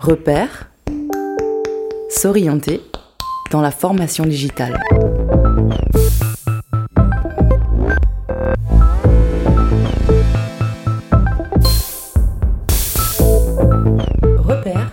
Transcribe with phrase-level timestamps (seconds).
[0.00, 0.70] Repère,
[2.08, 2.80] s'orienter
[3.50, 4.80] dans la formation digitale.
[14.38, 14.90] Repère.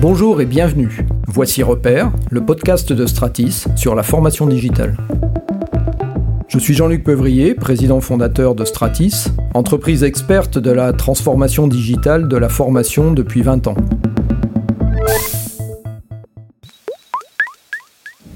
[0.00, 1.06] Bonjour et bienvenue.
[1.26, 4.96] Voici Repère, le podcast de Stratis sur la formation digitale.
[6.58, 12.36] Je suis Jean-Luc Peuvrier, président fondateur de Stratis, entreprise experte de la transformation digitale de
[12.36, 13.76] la formation depuis 20 ans.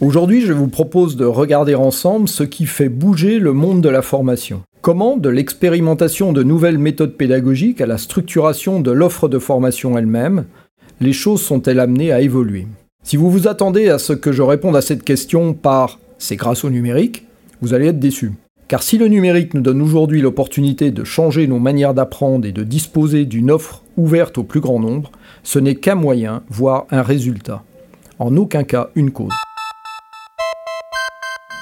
[0.00, 4.02] Aujourd'hui, je vous propose de regarder ensemble ce qui fait bouger le monde de la
[4.02, 4.62] formation.
[4.82, 10.44] Comment, de l'expérimentation de nouvelles méthodes pédagogiques à la structuration de l'offre de formation elle-même,
[11.00, 12.68] les choses sont-elles amenées à évoluer?
[13.02, 16.62] Si vous vous attendez à ce que je réponde à cette question par c'est grâce
[16.62, 17.26] au numérique,
[17.62, 18.32] vous allez être déçu.
[18.68, 22.64] Car si le numérique nous donne aujourd'hui l'opportunité de changer nos manières d'apprendre et de
[22.64, 27.62] disposer d'une offre ouverte au plus grand nombre, ce n'est qu'un moyen, voire un résultat.
[28.18, 29.32] En aucun cas une cause.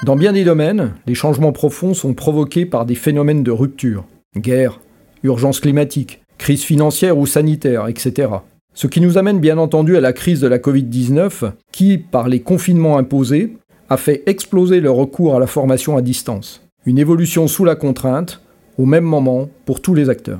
[0.05, 4.05] Dans bien des domaines, les changements profonds sont provoqués par des phénomènes de rupture.
[4.35, 4.79] Guerre,
[5.21, 8.29] urgence climatique, crise financière ou sanitaire, etc.
[8.73, 12.39] Ce qui nous amène bien entendu à la crise de la Covid-19 qui, par les
[12.39, 13.57] confinements imposés,
[13.91, 16.65] a fait exploser le recours à la formation à distance.
[16.85, 18.39] Une évolution sous la contrainte,
[18.77, 20.39] au même moment, pour tous les acteurs.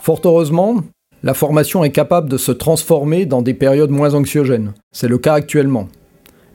[0.00, 0.76] Fort heureusement,
[1.22, 4.72] la formation est capable de se transformer dans des périodes moins anxiogènes.
[4.90, 5.88] C'est le cas actuellement.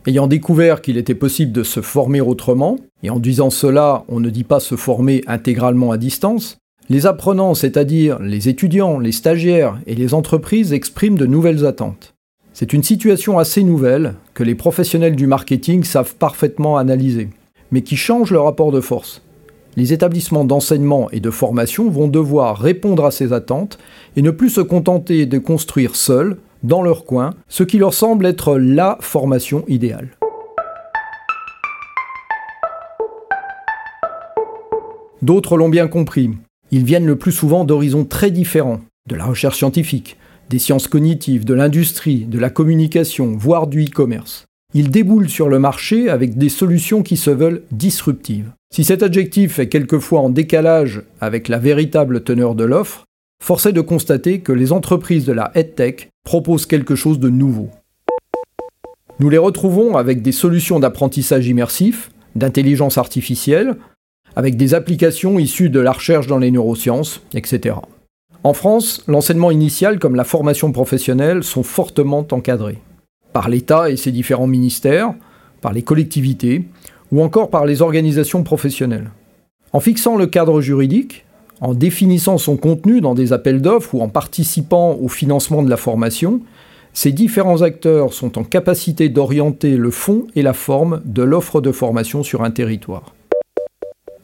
[0.07, 4.31] Ayant découvert qu'il était possible de se former autrement, et en disant cela, on ne
[4.31, 6.57] dit pas se former intégralement à distance,
[6.89, 12.15] les apprenants, c'est-à-dire les étudiants, les stagiaires et les entreprises expriment de nouvelles attentes.
[12.59, 17.29] C'est une situation assez nouvelle que les professionnels du marketing savent parfaitement analyser,
[17.71, 19.21] mais qui change le rapport de force.
[19.77, 23.80] Les établissements d'enseignement et de formation vont devoir répondre à ces attentes
[24.17, 28.25] et ne plus se contenter de construire seuls, dans leur coin, ce qui leur semble
[28.25, 30.09] être la formation idéale.
[35.21, 36.31] D'autres l'ont bien compris.
[36.71, 40.17] Ils viennent le plus souvent d'horizons très différents, de la recherche scientifique,
[40.49, 44.45] des sciences cognitives, de l'industrie, de la communication, voire du e-commerce.
[44.73, 48.52] Ils déboulent sur le marché avec des solutions qui se veulent disruptives.
[48.71, 53.05] Si cet adjectif est quelquefois en décalage avec la véritable teneur de l'offre,
[53.43, 57.70] force est de constater que les entreprises de la EdTech proposent quelque chose de nouveau.
[59.20, 63.76] Nous les retrouvons avec des solutions d'apprentissage immersif, d'intelligence artificielle,
[64.36, 67.76] avec des applications issues de la recherche dans les neurosciences, etc.
[68.44, 72.80] En France, l'enseignement initial comme la formation professionnelle sont fortement encadrés.
[73.33, 75.14] Par l'État et ses différents ministères,
[75.61, 76.66] par les collectivités,
[77.11, 79.11] ou encore par les organisations professionnelles.
[79.73, 81.26] En fixant le cadre juridique,
[81.60, 85.77] en définissant son contenu dans des appels d'offres ou en participant au financement de la
[85.77, 86.39] formation,
[86.94, 91.71] ces différents acteurs sont en capacité d'orienter le fond et la forme de l'offre de
[91.71, 93.14] formation sur un territoire.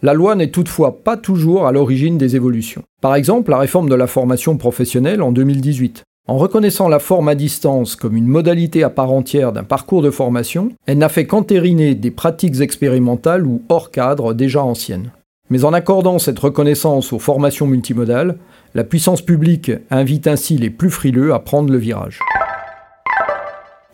[0.06, 2.84] La loi n'est toutefois pas toujours à l'origine des évolutions.
[3.02, 6.04] Par exemple, la réforme de la formation professionnelle en 2018.
[6.28, 10.12] En reconnaissant la forme à distance comme une modalité à part entière d'un parcours de
[10.12, 15.10] formation, elle n'a fait qu'entériner des pratiques expérimentales ou hors cadre déjà anciennes.
[15.50, 18.38] Mais en accordant cette reconnaissance aux formations multimodales,
[18.76, 22.20] la puissance publique invite ainsi les plus frileux à prendre le virage.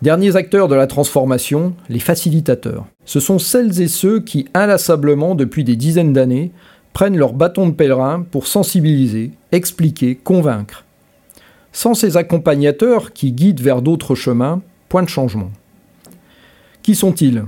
[0.01, 2.85] Derniers acteurs de la transformation, les facilitateurs.
[3.11, 6.53] Ce sont celles et ceux qui, inlassablement depuis des dizaines d'années,
[6.93, 10.85] prennent leur bâton de pèlerin pour sensibiliser, expliquer, convaincre.
[11.73, 15.51] Sans ces accompagnateurs qui guident vers d'autres chemins, point de changement.
[16.83, 17.43] Qui sont-ils?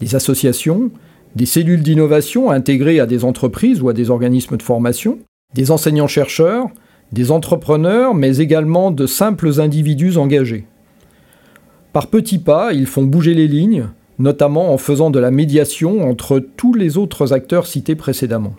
[0.00, 0.90] Des associations,
[1.36, 5.20] des cellules d'innovation intégrées à des entreprises ou à des organismes de formation,
[5.54, 6.66] des enseignants-chercheurs,
[7.12, 10.66] des entrepreneurs, mais également de simples individus engagés.
[11.92, 16.38] Par petits pas, ils font bouger les lignes, notamment en faisant de la médiation entre
[16.38, 18.54] tous les autres acteurs cités précédemment.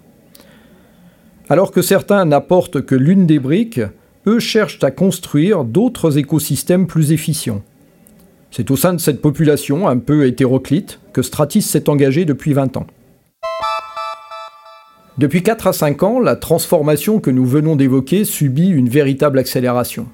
[1.49, 3.81] Alors que certains n'apportent que l'une des briques,
[4.27, 7.63] eux cherchent à construire d'autres écosystèmes plus efficients.
[8.51, 12.77] C'est au sein de cette population un peu hétéroclite que Stratis s'est engagé depuis 20
[12.77, 12.87] ans.
[15.17, 20.07] Depuis 4 à 5 ans, la transformation que nous venons d'évoquer subit une véritable accélération.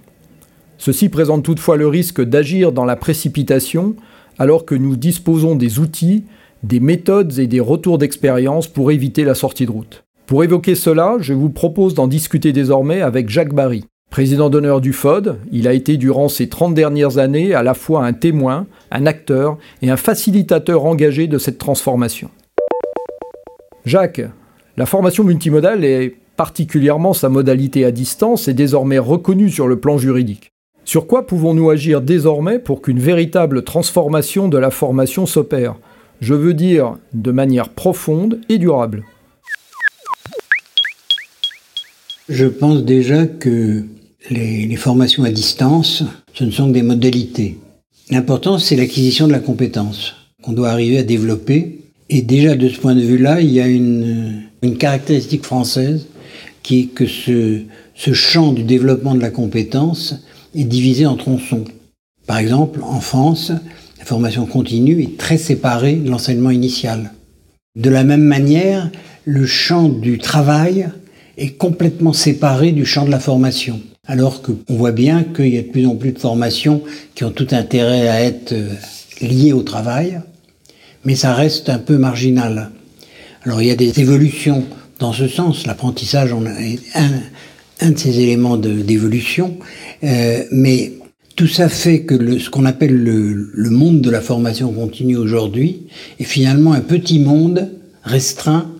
[0.78, 3.96] Ceci présente toutefois le risque d'agir dans la précipitation
[4.38, 6.24] alors que nous disposons des outils,
[6.64, 10.04] des méthodes et des retours d'expérience pour éviter la sortie de route.
[10.26, 13.86] Pour évoquer cela, je vous propose d'en discuter désormais avec Jacques Barry.
[14.10, 18.06] Président d'honneur du FOD, il a été durant ces 30 dernières années à la fois
[18.06, 22.30] un témoin, un acteur et un facilitateur engagé de cette transformation.
[23.86, 24.22] Jacques,
[24.78, 29.98] la formation multimodale et particulièrement sa modalité à distance est désormais reconnue sur le plan
[29.98, 30.52] juridique.
[30.86, 35.76] Sur quoi pouvons-nous agir désormais pour qu'une véritable transformation de la formation s'opère?
[36.22, 39.04] Je veux dire de manière profonde et durable.
[42.30, 43.84] Je pense déjà que
[44.30, 46.04] les, formations à distance,
[46.34, 47.58] ce ne sont que des modalités.
[48.12, 51.80] L'important, c'est l'acquisition de la compétence qu'on doit arriver à développer.
[52.10, 54.44] Et déjà, de ce point de vue-là, il y a une,
[54.80, 56.08] caractéristique française
[56.64, 57.62] qui est que ce,
[57.96, 60.16] ce champ du développement de la compétence
[60.56, 61.66] est divisé en tronçons.
[62.28, 63.52] Par exemple, en France,
[64.00, 67.12] la formation continue est très séparée de l'enseignement initial.
[67.76, 68.90] De la même manière,
[69.26, 70.88] le champ du travail
[71.38, 73.82] est complètement séparé du champ de la formation.
[74.08, 76.84] Alors qu'on voit bien qu'il y a de plus en plus de formations
[77.16, 78.70] qui ont tout intérêt à être euh,
[79.22, 80.22] liées au travail,
[81.04, 82.70] mais ça reste un peu marginal.
[83.44, 84.64] Alors il y a des évolutions
[85.00, 87.12] dans ce sens, l'apprentissage est un,
[87.82, 89.58] un de ces éléments d'évolution,
[90.04, 90.94] euh, mais
[91.36, 95.88] tout ça fait que ce qu'on appelle le, le, monde de la formation continue aujourd'hui
[96.20, 97.70] est finalement un petit monde
[98.04, 98.72] restreint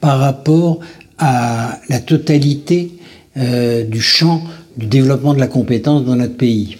[0.00, 0.80] par rapport
[1.18, 2.92] à la totalité
[3.38, 4.42] euh, du champ
[4.76, 6.78] du développement de la compétence dans notre pays.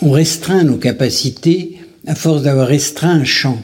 [0.00, 3.60] On restreint nos capacités à force d'avoir restreint un champ.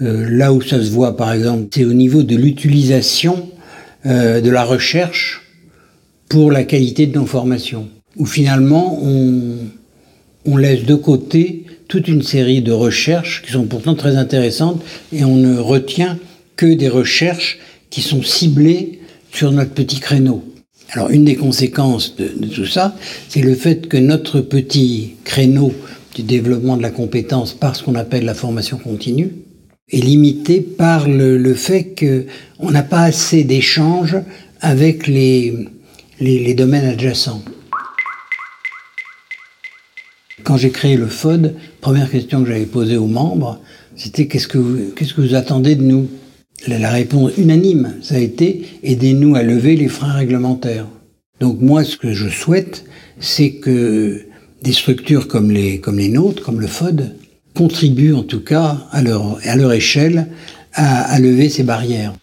[0.00, 3.48] Euh, là où ça se voit, par exemple, c'est au niveau de l'utilisation
[4.06, 5.42] euh, de la recherche
[6.28, 9.58] pour la qualité de nos formations, où finalement on,
[10.44, 14.82] on laisse de côté toute une série de recherches qui sont pourtant très intéressantes
[15.12, 16.18] et on ne retient
[16.56, 17.58] que des recherches
[17.90, 19.00] qui sont ciblées
[19.30, 20.42] sur notre petit créneau.
[20.92, 22.96] Alors une des conséquences de, tout ça,
[23.28, 25.72] c'est le fait que notre petit créneau
[26.14, 29.30] du développement de la compétence par ce qu'on appelle la formation continue
[29.90, 34.16] est limité par le, fait qu'on n'a pas assez d'échanges
[34.60, 35.54] avec les,
[36.20, 37.42] les, domaines adjacents.
[40.44, 43.60] Quand j'ai créé le FOD, première question que j'avais posée aux membres,
[43.96, 46.08] c'était qu'est-ce que qu'est-ce que vous attendez de nous?
[46.66, 50.86] La réponse unanime, ça a été aidez-nous à lever les freins réglementaires.
[51.40, 52.84] Donc moi, ce que je souhaite,
[53.18, 54.22] c'est que
[54.62, 57.16] des structures comme les, comme les nôtres, comme le FOD,
[57.54, 60.28] contribuent en tout cas à leur, à leur échelle
[60.74, 62.14] à, à lever ces barrières.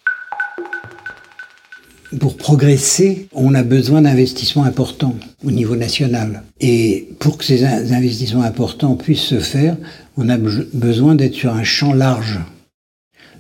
[2.20, 5.16] Pour progresser, on a besoin d'investissements importants
[5.46, 6.44] au niveau national.
[6.60, 9.78] Et pour que ces investissements importants puissent se faire,
[10.18, 12.40] on a besoin d'être sur un champ large.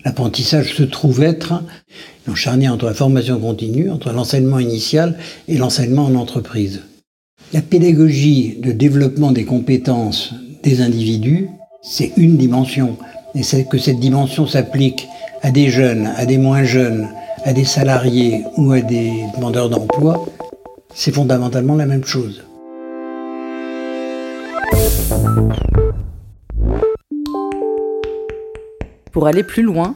[0.05, 1.63] L'apprentissage se trouve être
[2.27, 6.81] une charnière entre la formation continue, entre l'enseignement initial et l'enseignement en entreprise.
[7.53, 11.49] La pédagogie de développement des compétences des individus,
[11.81, 12.97] c'est une dimension.
[13.35, 15.07] Et c'est que cette dimension s'applique
[15.41, 17.09] à des jeunes, à des moins jeunes,
[17.45, 20.25] à des salariés ou à des demandeurs d'emploi,
[20.93, 22.43] c'est fondamentalement la même chose.
[29.11, 29.95] Pour aller plus loin,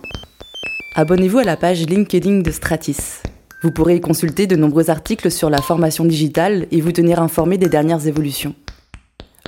[0.96, 3.22] abonnez-vous à la page LinkedIn de Stratis.
[3.62, 7.58] Vous pourrez y consulter de nombreux articles sur la formation digitale et vous tenir informé
[7.58, 8.56] des dernières évolutions.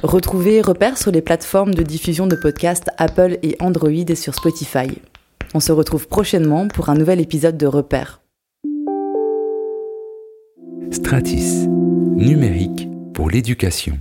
[0.05, 4.87] Retrouvez Repères sur les plateformes de diffusion de podcasts Apple et Android et sur Spotify.
[5.55, 8.21] On se retrouve prochainement pour un nouvel épisode de Repères.
[10.91, 13.97] Stratis, numérique pour l'éducation.